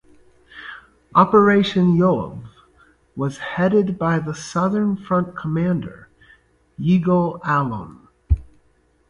[1.13, 2.47] Operation Yoav
[3.15, 6.09] was headed by the Southern Front commander
[6.79, 8.07] Yigal Allon.